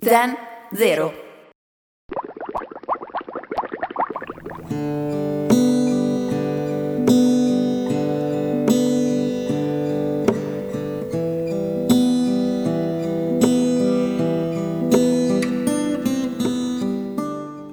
[0.00, 0.32] Zen
[0.72, 1.12] Zero.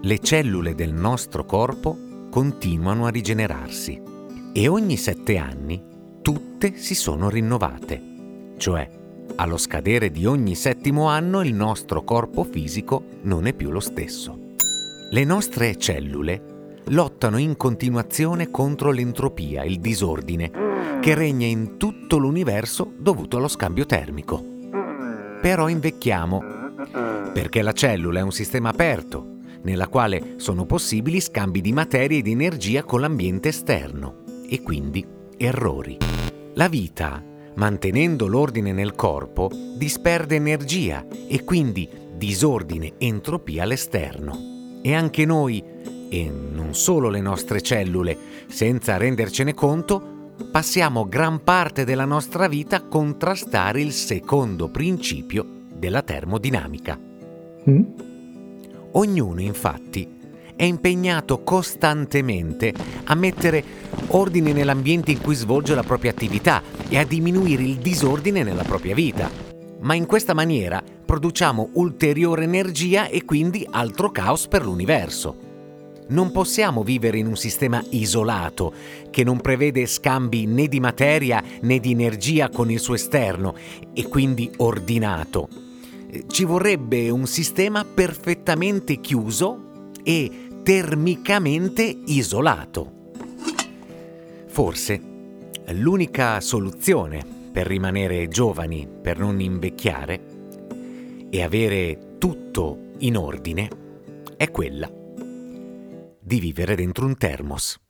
[0.02, 1.96] Le cellule del nostro corpo
[2.32, 4.02] continuano a rigenerarsi
[4.52, 9.04] e ogni sette anni tutte si sono rinnovate, cioè
[9.36, 14.38] allo scadere di ogni settimo anno il nostro corpo fisico non è più lo stesso.
[15.10, 16.54] Le nostre cellule
[16.86, 20.52] lottano in continuazione contro l'entropia, il disordine,
[21.02, 24.44] che regna in tutto l'universo dovuto allo scambio termico.
[25.42, 26.42] Però invecchiamo,
[27.34, 32.22] perché la cellula è un sistema aperto, nella quale sono possibili scambi di materia e
[32.22, 35.06] di energia con l'ambiente esterno e quindi
[35.38, 35.98] errori.
[36.54, 37.24] La vita,
[37.56, 44.80] mantenendo l'ordine nel corpo, disperde energia e quindi disordine e entropia all'esterno.
[44.82, 45.64] E anche noi,
[46.10, 48.18] e non solo le nostre cellule,
[48.48, 56.02] senza rendercene conto, passiamo gran parte della nostra vita a contrastare il secondo principio della
[56.02, 57.00] termodinamica.
[57.70, 57.82] Mm?
[58.92, 60.15] Ognuno infatti
[60.56, 62.74] è impegnato costantemente
[63.06, 63.64] a mettere
[64.08, 68.96] ordine nell'ambiente in cui svolge la propria attività e a diminuire il disordine nella propria
[68.96, 69.30] vita.
[69.82, 75.44] Ma in questa maniera produciamo ulteriore energia e quindi altro caos per l'universo.
[76.08, 78.74] Non possiamo vivere in un sistema isolato
[79.10, 83.56] che non prevede scambi né di materia né di energia con il suo esterno
[83.94, 85.50] e quindi ordinato
[86.28, 93.12] ci vorrebbe un sistema perfettamente chiuso e termicamente isolato.
[94.48, 95.00] Forse
[95.68, 100.26] l'unica soluzione per rimanere giovani, per non invecchiare
[101.30, 103.70] e avere tutto in ordine
[104.38, 104.92] è quella
[106.20, 107.85] di vivere dentro un termos.